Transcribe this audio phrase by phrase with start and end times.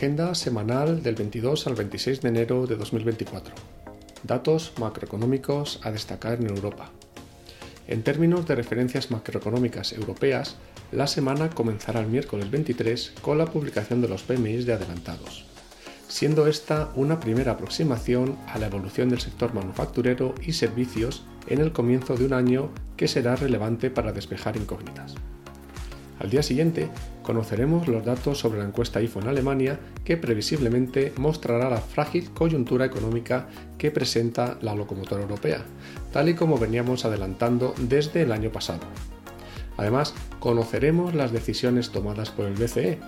[0.00, 3.54] Agenda semanal del 22 al 26 de enero de 2024.
[4.22, 6.90] Datos macroeconómicos a destacar en Europa.
[7.86, 10.56] En términos de referencias macroeconómicas europeas,
[10.90, 15.44] la semana comenzará el miércoles 23 con la publicación de los PMI de adelantados,
[16.08, 21.72] siendo esta una primera aproximación a la evolución del sector manufacturero y servicios en el
[21.72, 25.14] comienzo de un año que será relevante para despejar incógnitas.
[26.20, 26.90] Al día siguiente
[27.22, 32.84] conoceremos los datos sobre la encuesta IFO en Alemania que previsiblemente mostrará la frágil coyuntura
[32.84, 35.64] económica que presenta la locomotora europea,
[36.12, 38.82] tal y como veníamos adelantando desde el año pasado.
[39.78, 42.98] Además, conoceremos las decisiones tomadas por el BCE,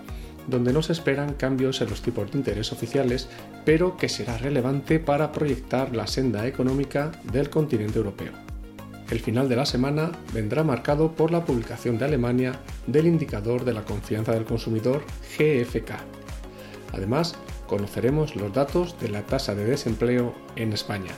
[0.48, 3.29] donde no se esperan cambios en los tipos de interés oficiales,
[3.66, 8.52] pero que será relevante para proyectar la senda económica del continente europeo.
[9.12, 13.75] El final de la semana vendrá marcado por la publicación de Alemania del indicador de
[13.75, 15.02] la confianza del consumidor
[15.37, 15.91] GFK.
[16.95, 17.35] Además,
[17.66, 21.13] conoceremos los datos de la tasa de desempleo en España.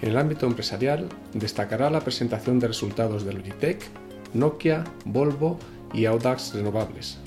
[0.00, 3.84] En el ámbito empresarial, destacará la presentación de resultados de Logitech,
[4.32, 5.58] Nokia, Volvo
[5.92, 7.18] y Audax Renovables,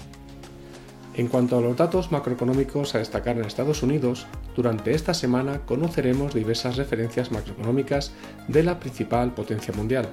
[1.18, 6.36] en cuanto a los datos macroeconómicos a destacar en Estados Unidos, durante esta semana conoceremos
[6.36, 8.14] diversas referencias macroeconómicas
[8.48, 10.08] de la principal potencia mundial.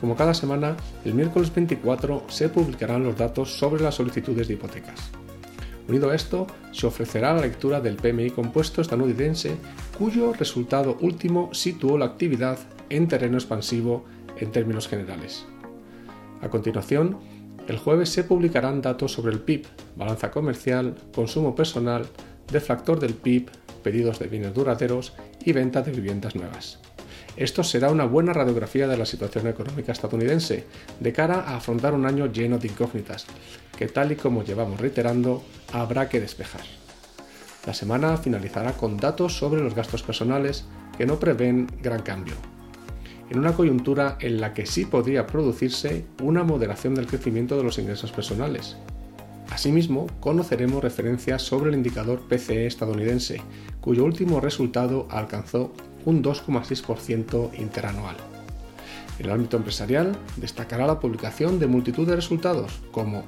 [0.00, 5.12] Como cada semana, el miércoles 24 se publicarán los datos sobre las solicitudes de hipotecas.
[5.88, 9.54] Unido a esto, se ofrecerá la lectura del PMI compuesto estadounidense,
[9.96, 12.58] cuyo resultado último situó la actividad
[12.90, 14.04] en terreno expansivo
[14.38, 15.46] en términos generales.
[16.40, 17.18] A continuación,
[17.68, 22.06] el jueves se publicarán datos sobre el PIB, balanza comercial, consumo personal,
[22.50, 23.50] deflactor del PIB,
[23.82, 26.80] pedidos de bienes duraderos y venta de viviendas nuevas.
[27.36, 30.66] Esto será una buena radiografía de la situación económica estadounidense
[31.00, 33.26] de cara a afrontar un año lleno de incógnitas,
[33.76, 36.62] que tal y como llevamos reiterando, habrá que despejar.
[37.66, 40.66] La semana finalizará con datos sobre los gastos personales
[40.98, 42.34] que no prevén gran cambio,
[43.32, 47.78] en una coyuntura en la que sí podría producirse una moderación del crecimiento de los
[47.78, 48.76] ingresos personales.
[49.50, 53.40] Asimismo, conoceremos referencias sobre el indicador PCE estadounidense,
[53.80, 55.72] cuyo último resultado alcanzó
[56.04, 58.16] un 2,6% interanual.
[59.18, 63.24] En el ámbito empresarial, destacará la publicación de multitud de resultados como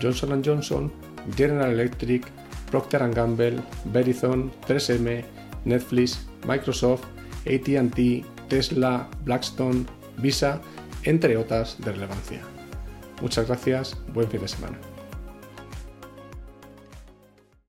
[0.00, 0.92] Johnson Johnson,
[1.34, 2.26] General Electric,
[2.70, 3.56] Procter Gamble,
[3.86, 5.24] Verizon, 3M,
[5.64, 7.04] Netflix, Microsoft,
[7.46, 9.84] ATT, Tesla, Blackstone,
[10.18, 10.60] Visa,
[11.02, 12.40] entre otras de relevancia.
[13.22, 14.78] Muchas gracias, buen fin de semana.